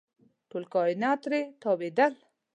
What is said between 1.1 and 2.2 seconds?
ترې تاوېدل.